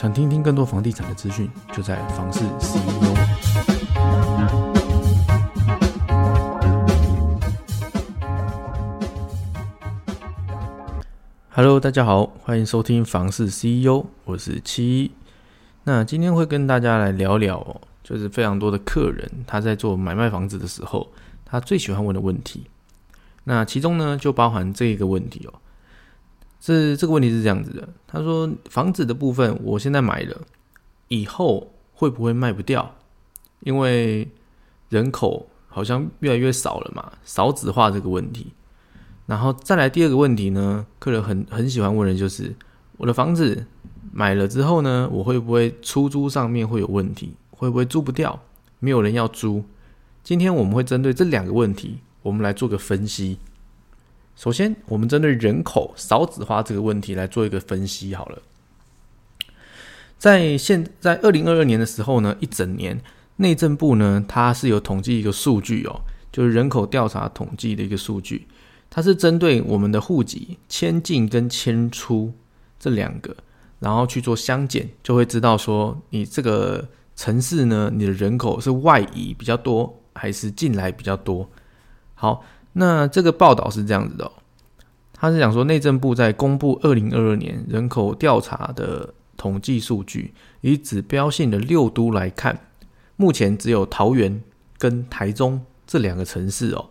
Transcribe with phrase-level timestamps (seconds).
[0.00, 3.16] 想听听更多房地产的资讯，就在房市 CEO。
[11.50, 15.10] Hello，大家好，欢迎收听房市 CEO，我是七一。
[15.82, 21.08] 那今天会跟大家来聊聊，就是非常多的客人他在做买卖房子的时候，
[21.44, 22.68] 他最喜欢问的问题。
[23.42, 25.54] 那其中呢，就包含这一个问题哦。
[26.60, 30.36] 这这个问题是这样子的，他说房子的部分我现在买了，
[31.08, 32.94] 以后会不会卖不掉？
[33.60, 34.28] 因为
[34.88, 38.52] 人口好像越来越少了嘛，少子化这个问题。
[39.26, 42.54] 然后再来第二个问题呢，客人很很喜欢问的就是
[42.96, 43.66] 我的房子
[44.12, 47.34] 买了之后呢，我会不会出租上面会有问题？
[47.50, 48.40] 会不会租不掉？
[48.78, 49.64] 没有人要租？
[50.22, 53.38] 今天我们会针对这两个问题，我们来做个分析。
[54.38, 58.40] 首先，我们针对人口少子化这个问题来做一个分析好了。
[60.16, 63.00] 在现在二零二二年的时候呢，一整年
[63.34, 68.46] 内政部呢，它是有统计一个数据哦，就是人口调查统计的一个数据。
[68.88, 72.32] 它是针对我们的户籍迁进跟迁出
[72.78, 73.36] 这两个，
[73.80, 81.50] 然后去做相减，就会知道说你这个城市呢，你的人口是外移比较多还是进来比较多。
[82.14, 84.32] 好，那这个报道是这样子的，哦，
[85.12, 92.58] 他是讲说内政部在公布二零二二年人口调查的统计数据，以指标性的六都来看，
[93.16, 94.42] 目前只有桃园
[94.78, 96.90] 跟台中这两个城市哦。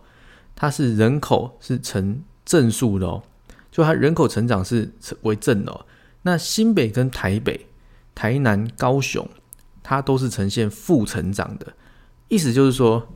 [0.54, 3.22] 它是人口是呈正数的哦，
[3.70, 4.92] 就它人口成长是
[5.22, 5.86] 为正的。
[6.22, 7.66] 那新北跟台北、
[8.12, 9.26] 台南、高雄，
[9.82, 11.72] 它都是呈现负成长的。
[12.26, 13.06] 意思就是说，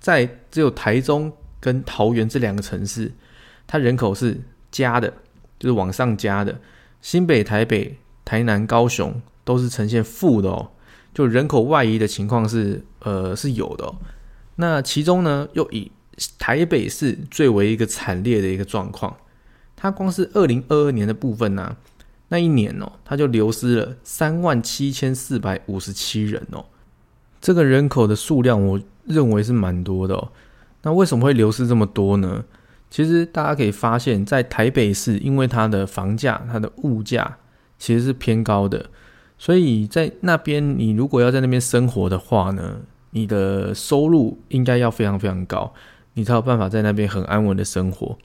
[0.00, 3.12] 在只有台中跟桃园这两个城市，
[3.66, 4.40] 它人口是
[4.72, 5.12] 加的，
[5.58, 6.58] 就是往上加的。
[7.00, 10.70] 新北、台北、台南、高雄都是呈现负的哦，
[11.14, 13.94] 就人口外移的情况是呃是有的。
[14.56, 15.90] 那其中呢，又以
[16.38, 19.16] 台北市最为一个惨烈的一个状况，
[19.76, 21.76] 它光是二零二二年的部分呢，
[22.28, 26.66] 那一年哦，它就流失了三万七千四百五十七人哦，
[27.40, 30.30] 这个人口的数量，我认为是蛮多的哦。
[30.82, 32.44] 那为什么会流失这么多呢？
[32.90, 37.38] 其实大家可以发现，在台北市，因为它的房价、它的物价
[37.78, 38.90] 其实是偏高的，
[39.38, 42.80] 所以在那边，你如果要在那边生活的话呢，
[43.10, 45.72] 你的收入应该要非常非常高。
[46.14, 48.18] 你才有办法在那边很安稳的生活，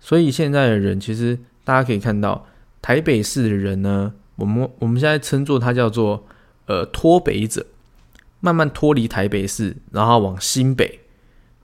[0.00, 2.46] 所以现在的人其实大家可以看到，
[2.80, 6.24] 台北市的人呢，我们我们现在称作他叫做
[6.64, 7.66] 呃脱北者，
[8.40, 10.99] 慢慢脱离台北市，然后往新北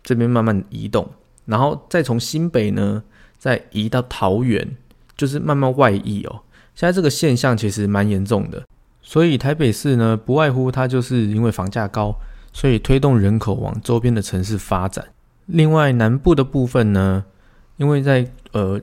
[0.06, 1.06] 这边慢慢移动，
[1.44, 3.02] 然后再从新北呢
[3.36, 4.76] 再移到桃园，
[5.16, 6.40] 就是慢慢外溢哦。
[6.76, 8.64] 现在这个现象其实蛮严重的，
[9.02, 12.14] 所以台北市呢不外乎它就是因为房价高，
[12.52, 15.04] 所以推动人口往周边的城市发展。
[15.46, 17.24] 另外南部的部分呢，
[17.76, 18.80] 因为在呃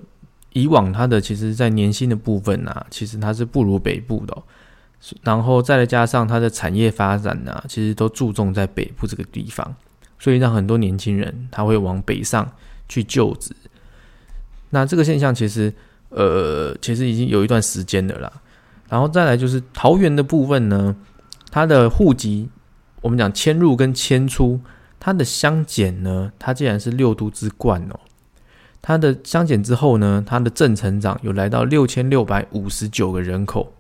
[0.52, 4.38] 以往它的其实，在年薪的部分啊，其实它是不如北部的，
[5.22, 9.76] 然后再来加上它的产业发展呢，其实都注重在北部这个地方，
[10.20, 12.52] 所以让很多年轻人他会往北上
[12.88, 13.56] 去就职。
[14.70, 15.74] 那这个现象其实
[16.10, 18.32] 呃其实已经有一段时间的啦。
[18.90, 20.96] 然后再来就是桃园的部分呢，
[21.52, 22.50] 它的户籍
[23.02, 24.60] 我们讲迁入跟迁出。
[25.06, 28.00] 它的相减呢，它竟然是六都之冠哦。
[28.82, 33.74] 它的相减之后呢，它的正成长有来到六千六百五十九个人口，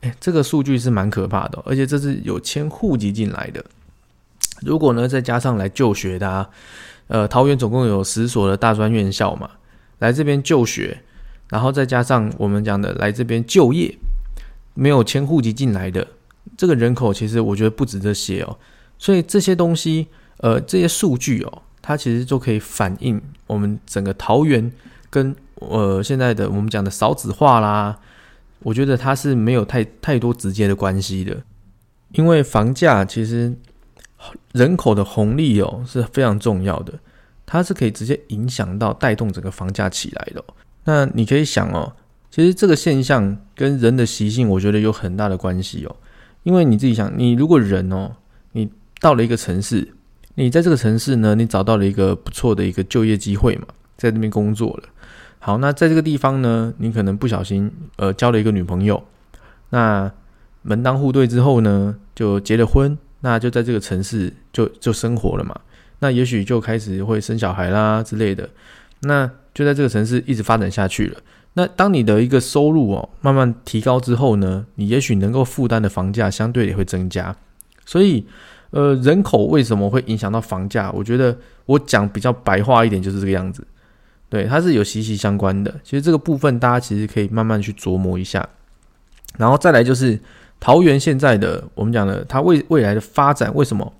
[0.00, 3.62] 哎，这个数据是蛮可怕的，而且这是有迁户籍进来的。
[4.64, 6.48] 如果呢再加上来就学的，啊
[7.08, 9.50] 呃，桃园总共有十所的大专院校嘛，
[9.98, 11.02] 来这边就学，
[11.48, 13.94] 然后再加上我们讲的来这边就业，
[14.74, 16.06] 没有迁户籍进来的
[16.56, 18.58] 这个人口，其实我觉得不止这些哦。
[18.98, 20.08] 所以这些东西。
[20.38, 24.72] 呃，这些数据哦，它其实就可以反映我们整个桃园
[25.08, 27.96] 跟呃现在的我们讲的少子化啦，
[28.58, 31.36] 我觉得它是没有太太多直接的关系的，
[32.14, 33.54] 因为房价其实
[34.52, 36.92] 人口的红利哦是非常重要的，
[37.44, 40.44] 它是可以直接影响到带动整个房价起来的。
[40.84, 41.92] 那你可以想哦，
[42.30, 45.96] 其实这个现象跟人的习性，我觉得有很大的关系哦，
[46.42, 48.12] 因为你自己想，你如果人哦，
[48.52, 48.70] 你
[49.00, 49.94] 到了一个城市。
[50.34, 53.66] 你在这个城市呢，你找到了一个不错的一个就业机会嘛，
[53.98, 54.84] 在那边工作了。
[55.38, 59.04] 好，那在这个地方呢，你可能不小心呃交了一个女朋友，
[59.68, 60.10] 那
[60.62, 65.58] 门当户对之后呢，就结了婚，那就在这个城市就就生活了嘛。
[66.00, 68.48] 那也许就开始会生小孩啦之类的，
[69.00, 71.18] 那就在这个城市一直发展下去了。
[71.54, 77.34] 那当你的一个收入哦慢慢提高之后呢，你也许能够负担的房价相对也会增加。
[77.84, 78.26] 所以，
[78.70, 80.90] 呃，人口为什么会影响到房价？
[80.92, 81.36] 我觉得
[81.66, 83.66] 我讲比较白话一点就是这个样子。
[84.28, 85.72] 对，它是有息息相关的。
[85.84, 88.48] 其实这个部分大家其实可以慢慢去琢磨一下。
[89.36, 90.18] 然后再来就是
[90.62, 93.92] 桃园现在的我们讲的它未未来的发展，为什么？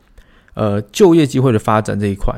[0.55, 2.32] 呃，就业机会的发展这一块，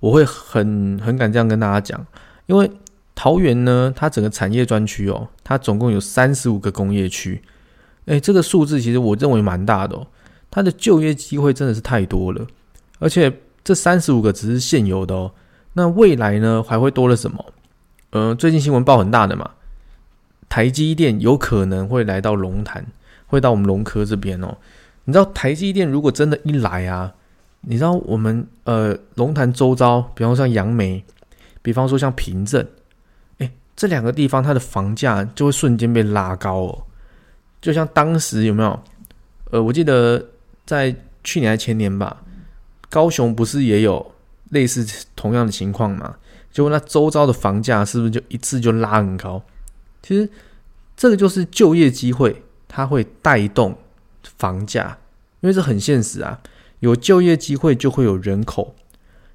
[0.00, 2.06] 我会很很敢这样跟大家讲，
[2.46, 2.70] 因为
[3.14, 7.42] 桃园呢，它整个产业专区哦，它总共有三十五个工业区。
[8.06, 10.06] 哎，这个数字其实我认为蛮大的哦，
[10.50, 12.46] 它的就业机会真的是太多了。
[12.98, 13.30] 而且
[13.62, 15.32] 这三十五个只是现有的哦。
[15.74, 17.44] 那未来呢还会多了什么？
[18.08, 19.50] 呃，最近新闻报很大的嘛，
[20.48, 22.86] 台积电有可能会来到龙潭，
[23.26, 24.56] 会到我们龙科这边哦。
[25.04, 27.14] 你知道台积电如果真的一来啊，
[27.60, 31.04] 你知道我们呃龙潭周遭，比方说像杨梅，
[31.62, 32.66] 比方说像平镇，
[33.38, 36.84] 哎，这两个地方它的房价就会瞬间被拉高哦。
[37.60, 38.82] 就像当时有没有？
[39.50, 40.24] 呃，我记得
[40.64, 42.22] 在去年还前年吧，
[42.88, 44.12] 高雄不是也有？
[44.50, 44.86] 类似
[45.16, 46.14] 同样的情况嘛，
[46.52, 49.42] 就那周遭的房价是不是就一次就拉很高？
[50.04, 50.30] 其实
[50.96, 53.76] 这个就是就业机会，它会带动
[54.22, 54.98] 房价，
[55.40, 56.40] 因为这很现实啊。
[56.80, 58.74] 有就业机会就会有人口，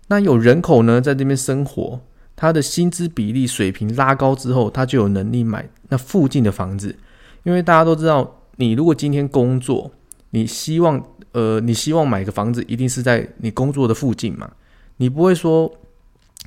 [0.07, 1.99] 那有人口呢在这边生活，
[2.35, 6.95] 他的薪资比例水平拉高之后，他就有能力买那附近的房子。
[7.43, 9.91] 因为大家都知道，你如果今天工作，
[10.29, 14.51] 你希望呃，你希望买个房子，一定是在你工作的附近嘛。
[14.97, 15.73] 你不会说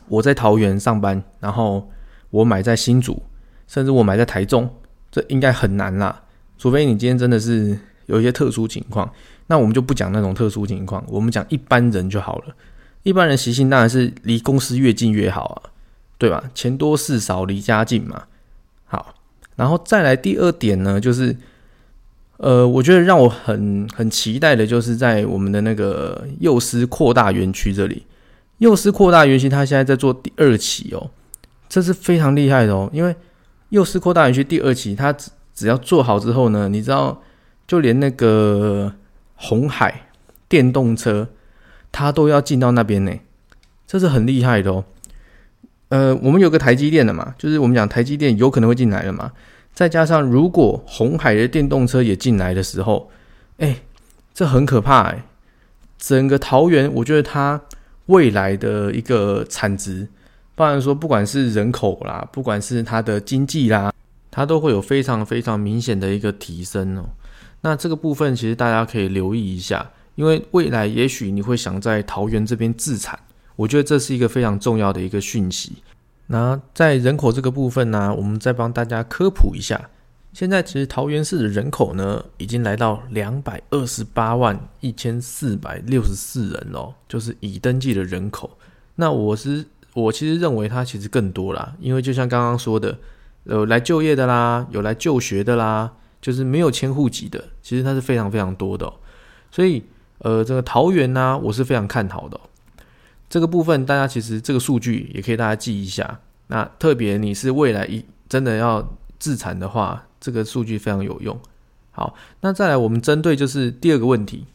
[0.07, 1.91] 我在桃园上班，然后
[2.31, 3.21] 我买在新竹，
[3.67, 4.71] 甚至我买在台中，
[5.11, 6.23] 这应该很难啦。
[6.59, 9.11] 除非你今天真的是有一些特殊情况，
[9.49, 12.55] 那我们就不讲那种特殊情况，我们讲一般人就好了。
[13.03, 15.71] 一般人习性当然是离公司越近越好啊，
[16.17, 16.43] 对吧？
[16.55, 18.25] 钱多事少离家近嘛。
[18.87, 19.15] 好，
[19.57, 21.37] 然后再来第二点呢，就是
[22.39, 28.07] 呃，我觉得让我很很期待的，就是在我们的那个幼师扩大园区这里。
[28.59, 31.11] 幼师扩大园区，他现在在做第二期哦，
[31.69, 32.89] 这是非常厉害的哦。
[32.93, 33.15] 因为
[33.69, 35.15] 幼师扩大园区第二期，它
[35.55, 37.23] 只要做好之后呢，你知道，
[37.67, 38.95] 就连那个
[39.37, 40.09] 红海
[40.49, 41.29] 电动车，
[41.93, 43.13] 它都要进到那边呢，
[43.87, 44.85] 这是很厉害的哦。
[45.89, 49.33] 呃，我们有个台积电的嘛，就是我们讲台积电有可能会进来了嘛，
[49.73, 53.11] 再加上如果红海的电动车也进来的时候，
[53.59, 53.77] 哎，
[54.35, 55.25] 这很可怕哎。
[55.99, 57.63] 整个桃园，我觉得它。
[58.09, 60.07] 未来的一个产值，
[60.55, 63.91] 不然说不管是人口啦，不管是它的经济啦，
[64.35, 67.05] 它都会有非常非常明显的一个提升哦。
[67.61, 73.17] 那这个部分其实大家可以留意一下，因为未来也许你会想在桃园这边自产，
[73.55, 75.75] 我觉得这是一个非常重要的一个讯息。
[76.27, 79.89] 那在人口这个部分呢，我们再帮大家科普一下。
[80.33, 88.51] 现在其实桃园市的人口呢，已经来到两百二十八万一千四百六十四人哦，就是已登记的人口。
[88.97, 92.99] 那我是我其实认为它其实更多啦，因为就像刚刚说的，
[93.45, 98.93] 有来就业的啦，有来就学的啦，就是没有迁户籍的，其实它是非常非常多的。
[99.51, 99.85] 所以
[100.19, 102.41] 呃，这个桃园呢，我是非常看好的。
[103.29, 106.21] 这个部分大家其实这个数据也可以大家记一下。
[106.49, 110.07] 那特别你是未来一真的要自产的话。
[110.21, 111.39] 这个数据非常有用。
[111.91, 114.47] 好，那再来，我们针对就是第二个问题，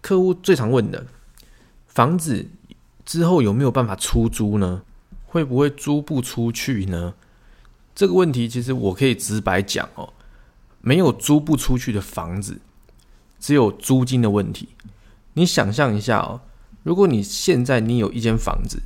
[0.00, 1.04] 客户最常问的，
[1.86, 2.46] 房子
[3.04, 4.80] 之后有没有办法出租呢？
[5.26, 7.12] 会不会租不出去呢？
[7.98, 10.12] 这个问题其实我可以直白讲哦，
[10.80, 12.60] 没有租不出去的房子，
[13.40, 14.68] 只有租金的问题。
[15.32, 16.40] 你想象一下哦，
[16.84, 18.82] 如果你现在你有一间房子，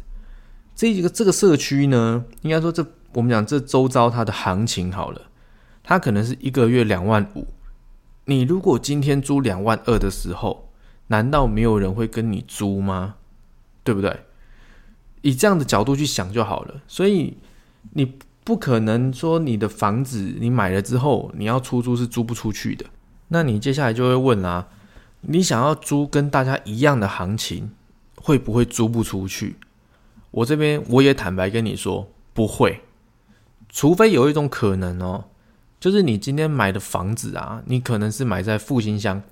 [0.75, 5.21] 这一个这个社区呢，应该说这我们讲这周遭它的行情好了。
[5.83, 7.49] 它可能是一个月两万五，
[8.25, 10.71] 你如果今天租两万二的时候，
[11.09, 13.17] 难道没有人会跟你租吗？
[13.85, 14.21] 对不对？
[15.21, 16.81] 以这样的角度去想就好了。
[16.89, 17.37] 所以
[17.91, 22.87] 你不可能说你的房子你买了之后你要出租是租不出去的。
[23.29, 24.69] 那你接下来就会问啦：
[25.21, 27.71] 你想要租跟大家一样的行情，
[28.17, 29.57] 会不会租不出去？
[30.33, 32.81] 我这边我也坦白跟你说，不会，
[33.69, 35.25] 除非有一种可能哦。
[35.79, 39.23] 就是你今天买的房子啊，你可能是买在复兴乡，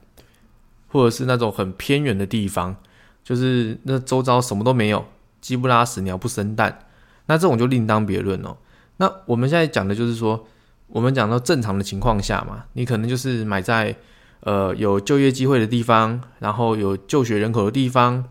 [0.88, 2.76] 或者是那种很偏远的地方，
[3.22, 5.04] 就是那周遭什么都没有，
[5.40, 6.86] 鸡不拉屎，鸟不生蛋，
[7.26, 8.56] 那这种就另当别论哦。
[9.00, 10.47] 那我们现在讲的就是说，
[10.88, 13.97] 我们讲到正常的情况下嘛，你可能就是买在
[14.40, 18.23] 呃有就业机会的地方，然后有就学人口的地方，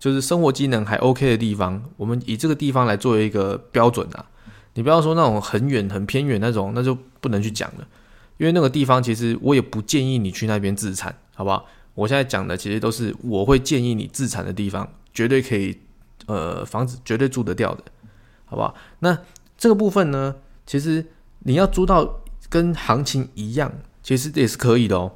[0.00, 4.26] 就是生活机能还 OK 的地方，我们以这个地方来作为一个标准啊。
[4.74, 7.86] 你不要说那种很远、很偏远那种，那就不能去讲了，
[8.38, 11.64] 因为那个地方其实我也不建议你去那边自产，好不好？
[11.94, 15.78] 我现在讲的其实都是我会建议你自产的地方，绝对可以，
[16.26, 17.84] 呃，房子绝对住得掉的，
[18.46, 18.74] 好不好？
[18.98, 19.16] 那
[19.60, 21.04] 这个部分呢，其实
[21.40, 23.70] 你要租到跟行情一样，
[24.02, 25.12] 其实也是可以的哦，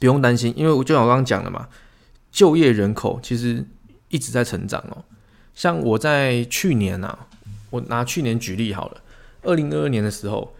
[0.00, 1.68] 不用担心，因为我就像我刚刚讲的嘛，
[2.32, 3.62] 就业人口其实
[4.08, 5.04] 一直在成长哦。
[5.54, 7.18] 像我在去年呐，
[7.68, 9.02] 我拿去年举例好了，
[9.42, 10.54] 二零二二年的时候，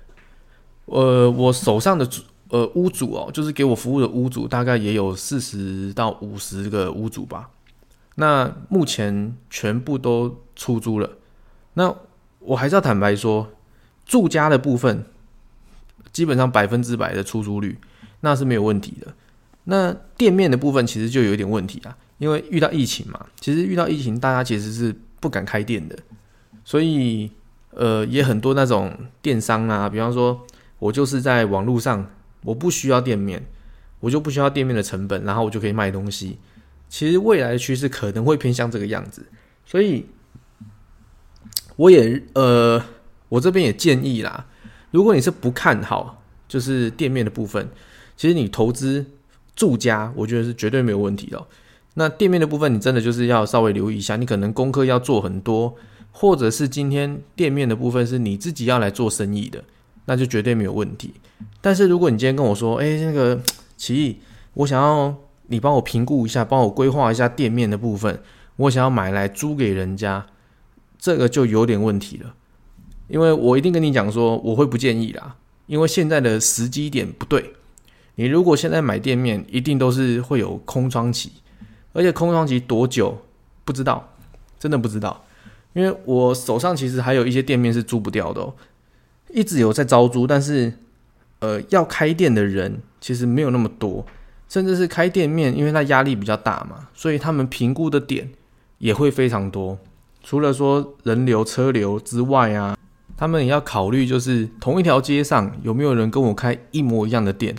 [0.84, 2.06] 呃，我手上的
[2.50, 7.48] 呃屋主哦，就是给我服务的屋主，大概也有四十到五十个屋主吧。
[8.16, 11.10] 那目前全部都出租了。
[11.72, 11.96] 那
[12.44, 13.50] 我还是要坦白说，
[14.06, 15.04] 住家的部分
[16.12, 17.78] 基本上百分之百的出租率，
[18.20, 19.14] 那是没有问题的。
[19.64, 21.96] 那店面的部分其实就有一点问题啊。
[22.18, 25.98] 因为遇到疫情嘛，其实遇到疫情，大家其实是不敢开店的，
[26.64, 27.28] 所以
[27.70, 30.46] 呃，也很多那种电商啊，比方说，
[30.78, 32.08] 我就是在网络上，
[32.42, 33.44] 我不需要店面，
[33.98, 36.38] 我就不需要店面的成本，然后我就可以卖东西。
[36.88, 39.26] 其实未来的趋势可能会偏向这个样子，
[39.66, 40.06] 所以
[41.76, 42.82] 我也呃，
[43.28, 44.46] 我这边也建议啦，
[44.90, 47.68] 如果你是不看好就是店面的部分，
[48.16, 49.04] 其实你投资
[49.56, 51.44] 住家，我觉得是绝对没有问题的。
[51.94, 55.74] 那店面的部分，你真的就是要稍微留意一下，你可能功课要做很多，
[56.10, 59.62] 或者是今天店面的部分是你自己要来做生意的，
[60.06, 61.14] 那就绝对没有问题。
[61.60, 63.40] 但是如果你今天跟我说，哎，那个
[63.76, 64.16] 奇异，
[64.54, 65.14] 我想要
[65.46, 68.20] 你帮我评估一下，帮我规划一下店面的部分，
[68.56, 70.26] 我想要买来租给人家，
[71.04, 72.34] 这个就有点问题了。
[73.08, 77.52] 因为我一定跟你讲说，我会不建议啦，因为现在的时机点不对。
[78.14, 81.30] 你如果现在买店面，一定都是会有空窗期。
[81.92, 83.18] 而且空窗期多久
[83.66, 84.14] 不知道，
[84.58, 85.26] 真的不知道，
[85.74, 88.54] 因为我手上其实还有一些店面是租不掉的哦，
[89.30, 90.72] 一直有在招租，但是
[91.40, 94.06] 呃要开店的人其实没有那么多，
[94.48, 98.30] 甚至是开店面，因为它压力比较大嘛，所以他们评估的点
[98.78, 99.78] 也会非常多。
[100.24, 102.76] 除了说人流车流之外啊，
[103.16, 107.54] 他们也要考虑就是同一条街上有没有人跟我开一模一样的店，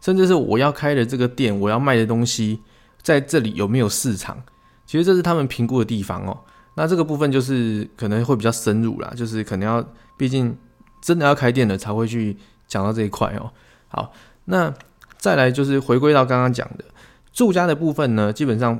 [0.00, 2.60] 甚至是我要开的这个店，我要卖的东西。
[3.02, 4.36] 在这里有没有市场？
[4.84, 6.38] 其实这是他们评估的地方哦。
[6.74, 9.82] 那这个部分就是可能会比较深入啦，就是可能要，
[10.18, 10.54] 毕竟
[11.00, 12.36] 真的要开店了才会去
[12.68, 13.50] 讲到这一块哦。
[13.88, 14.12] 好，
[14.44, 14.72] 那
[15.16, 16.84] 再来就是回归到刚刚讲的
[17.32, 18.78] 住家的部分呢，基本上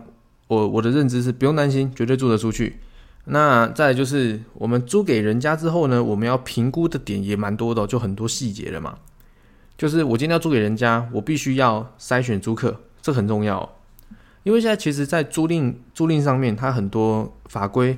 [0.48, 2.78] 我我的认知是不用担心，绝对住得出去。
[3.32, 8.98] 那再就是我们租给人家之后呢，我们要评估的点也蛮多的，就很多细节了嘛。
[9.78, 13.76] 就是我今天要租给人家，我必须要筛选租客，这很重要。
[14.42, 17.96] 因为现在其实，在租赁租赁上面，它很多法规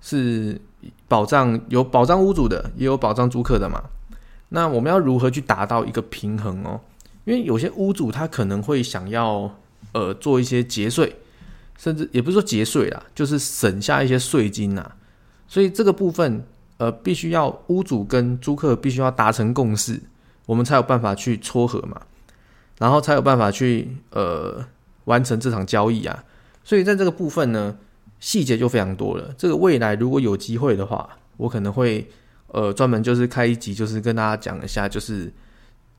[0.00, 0.60] 是
[1.06, 3.80] 保障有保障屋主的，也有保障租客的嘛。
[4.48, 6.80] 那我们要如何去达到一个平衡哦？
[7.24, 9.54] 因为有些屋主他可能会想要
[9.92, 11.14] 呃做一些节税，
[11.78, 14.92] 甚至也不是说节税啦，就是省下一些税金呐。
[15.48, 16.44] 所以这个部分
[16.78, 20.00] 呃，必须要屋主跟租客必须要达成共识，
[20.46, 22.00] 我们才有办法去撮合嘛，
[22.78, 24.66] 然后才有办法去呃。
[25.04, 26.24] 完成这场交易啊，
[26.64, 27.76] 所以在这个部分呢，
[28.20, 29.34] 细节就非常多了。
[29.36, 32.08] 这个未来如果有机会的话，我可能会
[32.46, 35.30] 呃专门就是开一集，就是跟大家讲一下，就是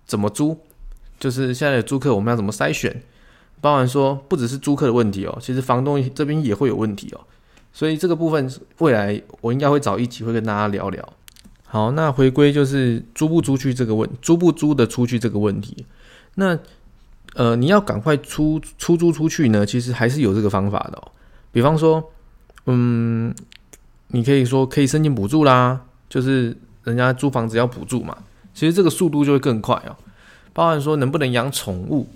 [0.08, 0.58] 怎么租，
[1.20, 3.00] 就是现在的租客我们要怎么筛选，
[3.62, 7.22] 包含说不只是租客的问题哦，其实房东这边也会有问题哦。
[7.74, 11.08] 所以这个部分未来我应该会找一集会跟大家聊聊。
[11.66, 15.86] 好，那回归就是租不租去这个问，租不租的出去这个问题，
[16.36, 16.58] 那。
[17.34, 21.12] 呃，你要赶快出出租出去呢，其实还是有这个方法的。
[21.52, 22.02] 比方说，
[22.66, 23.36] 嗯，
[24.08, 28.18] 你可以说可以申请补助啦，就是人家租房子要补助嘛，
[28.54, 29.98] 其实这个速度就会更快哦。
[30.54, 32.08] 包含说能不能养宠物，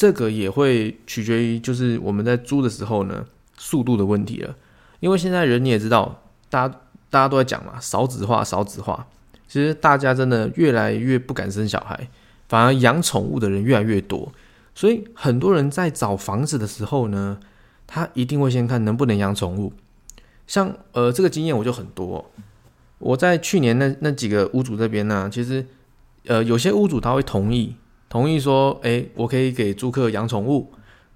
[0.00, 3.26] 这个也会取决于就是我们在租的时候呢
[3.58, 4.56] 速度的问题了。
[4.98, 6.74] 因为现在人你也知道，大家
[7.10, 9.06] 大家都在讲嘛，少子化少子化，
[9.46, 12.08] 其实大家真的越来越不敢生小孩，
[12.48, 14.32] 反而养宠物的人越来越多。
[14.74, 17.38] 所以很多人在找房子的时候呢，
[17.86, 19.74] 他一定会先看能不能养宠物。
[20.46, 22.30] 像呃这个经验我就很多，
[22.96, 25.66] 我在去年那那几个屋主这边呢，其实
[26.24, 27.76] 呃有些屋主他会同意，
[28.10, 30.70] 同意说，哎，我可以给租客养宠物。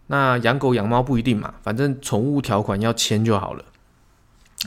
[0.06, 3.62] 那养狗养猫不一定嘛，反正宠物条款要签就好了。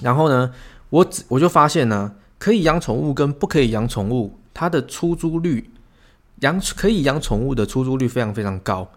[0.04, 0.54] 然后呢，
[0.90, 5.72] 我只我就发现呢，可以养宠物跟不可以养宠物，它的出租率。
[6.42, 8.88] 养可以养宠物的出租率非常非常高，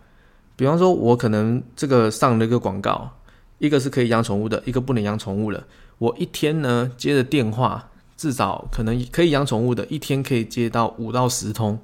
[0.57, 3.11] 比方说，我可能这个上了一个广告，
[3.57, 5.65] 一个是可以养宠物的，一个不能养宠物的。
[5.97, 11.79] 我一天呢接的电话至少可能可以养宠物的，一天可以接到五到十通，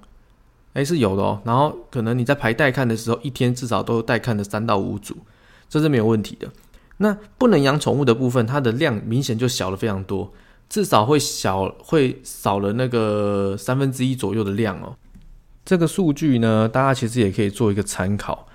[0.76, 1.40] 哎，是有的哦。
[1.44, 5.16] 然后可能你在排带看的时候，一天至少都带看的三到五组，
[5.70, 6.46] 这是没有问题的。
[6.98, 10.30] 那不能养宠物的部分，它的量明显就小了非常多，
[10.68, 14.94] 至少会小会少了那个三分之一左右的量哦。
[15.64, 18.46] 这个数据呢，大家其实也可以做一个参考。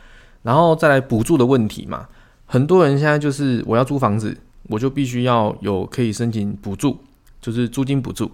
[0.43, 2.07] 然后再来补助的问题嘛，
[2.45, 6.99] 很多人现在就是我要租房子，我就必须要有可以申请补助。
[7.41, 8.29] 就是租金补助，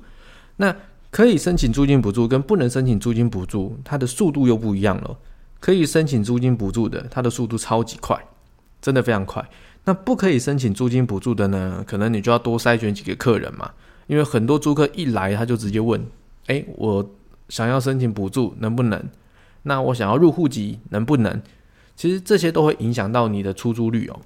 [0.57, 0.75] 那
[1.17, 5.17] 可以申请租金补助跟不能申请租金补助，它的速度又不一样了。
[5.59, 8.23] 可以申请租金补助的，它的速度超级快，
[8.79, 9.43] 真的非常快。
[9.85, 11.83] 那不可以申请租金补助的呢？
[11.87, 13.71] 可能你就要多筛选几个客人嘛，
[14.05, 16.05] 因为很多租客一来他就直接问：
[16.45, 17.09] 哎，我
[17.49, 19.03] 想要申请补助能不能？
[19.63, 21.41] 那我想要入户籍能不能？
[21.95, 24.19] 其实这些都会影响到你的出租率哦。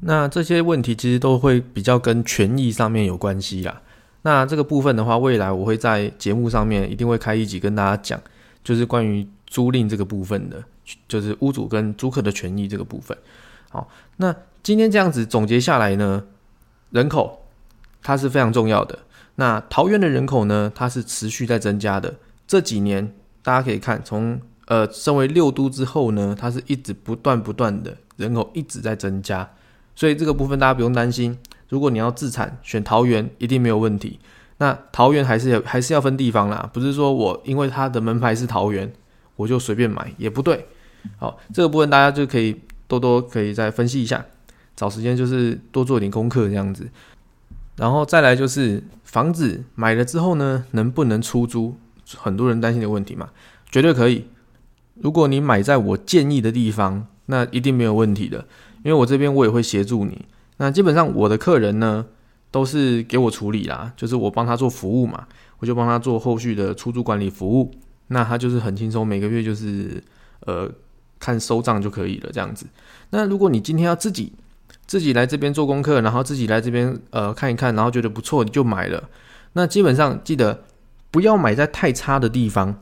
[0.00, 3.82] 那这些问题其实都会比较跟权益上面有关系啦。
[4.22, 8.20] 那这个部分的话，未来我会在节目上面一定会开一集跟大家讲，
[8.62, 10.62] 就是关于租赁这个部分的，
[11.08, 13.16] 就是屋主跟租客的权益这个部分。
[13.70, 16.24] 好，那今天这样子总结下来呢，
[16.90, 17.46] 人口
[18.02, 18.98] 它是非常重要的。
[19.36, 22.14] 那桃园的人口呢，它是持续在增加的。
[22.46, 29.48] 这几年大家可以看，从呃身为六都之后呢，它是一直不断不断的人口一直在增加，
[29.94, 31.38] 所以这个部分大家不用担心。
[31.70, 34.20] 如果你要自产，选桃园一定没有问题。
[34.58, 38.92] 那桃园还是有，还是要分地方啦，不是说我因为它的门牌是桃园，
[39.36, 40.66] 我就随便买也不对。
[41.16, 44.22] 好，这个部分大家就可以多多可以再分析一下，
[44.76, 46.86] 找时间就是多做点功课这样子。
[47.76, 51.74] 然后再来就是房子买了之后呢，能不能出租？
[52.16, 53.30] 很多人担心的问题嘛，
[53.70, 54.26] 绝对可以。
[54.96, 58.44] 如果你买在我建议的地方，那一定没有问题的，
[58.82, 60.26] 因为我这边我也会协助你。
[60.60, 62.04] 那基本上我的客人呢，
[62.50, 65.26] 都是给我处理啦，就是我帮他做服务嘛，
[65.58, 67.70] 我就帮他做后续的出租管理服务。
[68.08, 70.04] 那他就是很轻松，每个月就是
[70.40, 70.70] 呃
[71.18, 72.66] 看收账就可以了这样子。
[73.08, 74.34] 那如果你今天要自己
[74.86, 79.08] 自己来这边做功课，然后自己来这边呃看一看，然后觉得不错你就买了。
[79.54, 80.64] 那基本上记得
[81.10, 82.76] 不要买在太差的地方。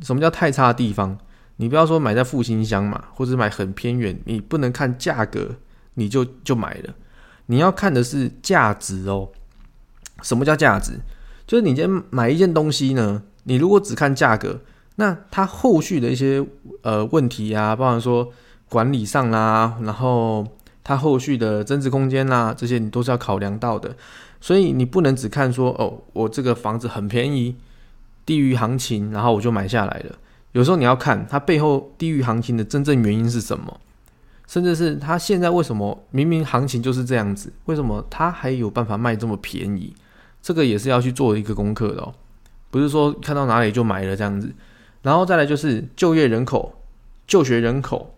[0.00, 1.18] 什么叫太差的地方？
[1.56, 5.56] 你不要说买在复兴乡嘛，或者买很偏远，你不能看价格
[5.94, 6.94] 你就就买了。
[7.50, 9.28] 你要看的是价值哦。
[10.22, 11.00] 什么叫价值？
[11.48, 14.60] 就是你今天买一件东西呢，你如果只看价格，
[14.94, 16.46] 那它后续的一些
[16.82, 18.30] 呃问题啊，包含说
[18.68, 20.46] 管理上啦，然后
[20.84, 23.96] 它后续的增值空间啦，这些你都是要考量到的。
[24.40, 27.56] 所以你不能只看说哦，我这个房子很便宜，
[28.24, 30.14] 低于行情，然后我就买下来了。
[30.52, 33.80] 有时候你要看它背后低于行情的真正原因是什么。
[34.50, 39.94] 甚至是他现在为什么明明行情就是这样子，为什么他还有办法卖这么便宜？
[40.42, 42.12] 这个也是要去做一个功课的哦，
[42.68, 44.52] 不是说看到哪里就买了这样子。
[45.02, 46.74] 然后再来就是就业人口、
[47.28, 48.12] 就学人口，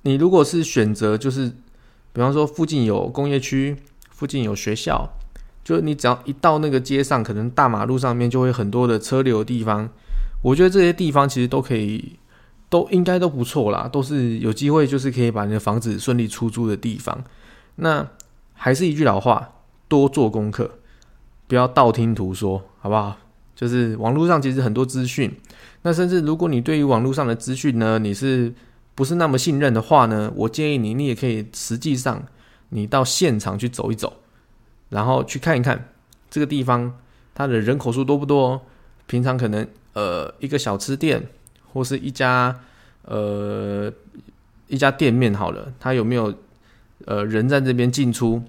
[0.00, 1.52] 你如果是选择就是，
[2.14, 3.76] 比方说附近有工业区、
[4.10, 5.06] 附近有学校，
[5.62, 9.90] 就你只要一到那个街上，可能大马路上面就会很多的车流的地方，
[10.42, 12.16] 我觉得这些地方其实都可以。
[12.70, 17.24] 都应该都不错啦，都是有机会，就是可以把你的房子顺利出租的地方。
[17.76, 18.06] 那
[18.52, 19.52] 还是一句老话，
[19.88, 20.78] 多做功课，
[21.46, 23.16] 不要道听途说，好不好？
[23.54, 25.34] 就是网络上其实很多资讯，
[25.82, 28.52] 那甚至如果你对于网络上的资讯呢，你是
[28.94, 30.30] 不是那么信任的话呢？
[30.36, 32.22] 我建议你，你也可以实际上
[32.68, 34.12] 你到现场去走一走，
[34.90, 35.88] 然后去看一看
[36.28, 36.98] 这个地方
[37.34, 38.60] 它的人口数多不多，
[39.06, 41.28] 平常可能呃一个小吃店。
[41.72, 42.58] 或是一家
[43.04, 43.92] 呃
[44.66, 46.34] 一家店面好了，它有没有
[47.06, 48.42] 呃人在这边进出？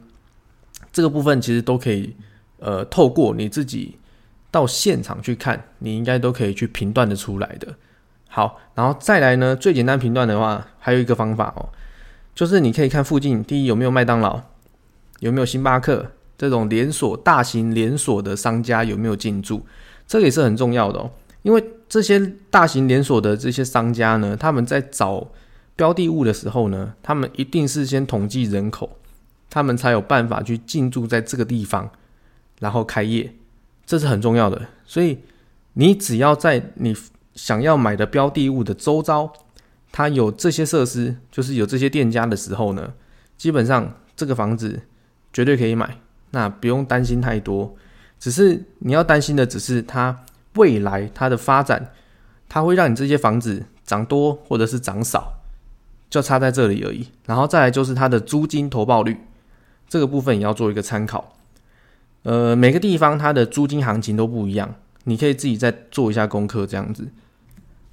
[0.91, 2.15] 这个部分其实都可以
[2.57, 3.95] 呃透过你自己
[4.49, 7.75] 到现场去看，你应该都可以去评断的出来的。
[8.27, 11.69] 好，然后再来呢，最简单评断的话，还有一个方法哦，
[12.33, 14.41] 就是你可以看附近第一有没有麦当劳，
[15.19, 19.65] 有没有星巴克这种连锁大型连锁的商家有没有进驻，
[20.07, 21.11] 这个也是很重要的哦。
[21.43, 25.27] 因为这些大型连锁的这些商家呢，他们在找
[25.75, 28.97] 标的物的时候呢，他们一定是先统计人口，
[29.49, 31.89] 他们才有办法去进驻在这个地方，
[32.59, 33.33] 然后开业，
[33.87, 34.67] 这是很重要的。
[34.85, 35.17] 所以
[35.73, 36.95] 你只要在你
[37.33, 39.33] 想要买的标的物的周遭，
[39.91, 42.93] 它有这些设施，就是有这些店家的时候呢，
[43.35, 44.79] 基本上这个房子
[45.33, 45.97] 绝对可以买，
[46.29, 47.75] 那不用担心太多。
[48.19, 50.15] 只是你要担心的只是它。
[50.55, 51.91] 未来它的发展，
[52.47, 55.33] 它会让你这些房子涨多或者是涨少，
[56.09, 57.07] 就差在这里而已。
[57.25, 59.17] 然后再来就是它的租金投报率，
[59.87, 61.35] 这个部分也要做一个参考。
[62.23, 67.07] 呃，每个地方它的租金行情都不一样，你可以自己再做一下功课这样子。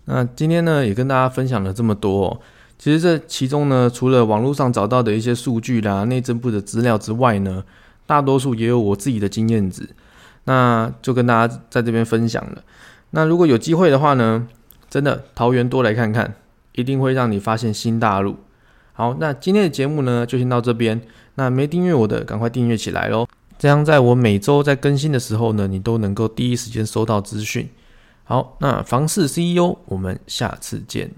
[0.07, 2.40] 那今天呢，也跟大家分享了这么多。
[2.79, 7.64] 其实这其中呢，除了网络上找到的一些数据啦、内政部的资料之外呢，
[8.07, 9.88] 大多数也有我自己的经验值。
[10.47, 12.63] 那就跟大家在这边分享了。
[13.11, 14.49] 那如果有机会的话呢，
[14.91, 16.35] 真的桃园多来看看，
[16.73, 18.37] 一定会让你发现新大陆。
[18.93, 21.01] 好，那今天的节目呢，就先到这边。
[21.35, 23.27] 那没订阅我的，赶快订阅起来喽！
[23.59, 27.69] 这样在我每周在更新的时候呢，你都能够第一时间收到资讯。
[28.25, 31.11] 好，那房市 CEO，我们下次见。